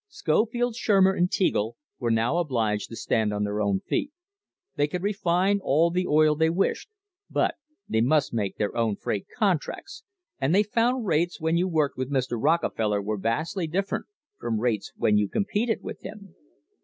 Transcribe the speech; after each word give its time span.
Scofield, 0.07 0.73
Shurmer 0.73 1.15
and 1.15 1.29
Teagle 1.29 1.75
were 1.99 2.09
now 2.09 2.37
obliged 2.37 2.89
to 2.89 2.95
stand 2.95 3.31
on 3.31 3.43
their 3.43 3.61
own 3.61 3.81
feet. 3.81 4.11
They 4.75 4.87
could 4.87 5.03
refine 5.03 5.59
all 5.61 5.91
the 5.91 6.07
oil 6.07 6.33
they 6.33 6.49
wished, 6.49 6.89
but 7.29 7.53
they 7.87 8.01
must 8.01 8.33
make 8.33 8.57
their 8.57 8.75
own 8.75 8.95
freight 8.95 9.27
contracts, 9.37 10.03
and 10.39 10.55
they 10.55 10.63
found 10.63 11.05
rates 11.05 11.39
when 11.39 11.55
you 11.55 11.67
worked 11.67 11.97
with 11.99 12.09
Mr. 12.11 12.35
Rockefeller 12.41 12.99
were 12.99 13.15
vastly 13.19 13.67
different 13.67 14.07
from 14.39 14.59
rates 14.59 14.91
when 14.97 15.17
you 15.19 15.29
competed 15.29 15.83
with 15.83 16.01
him. 16.01 16.33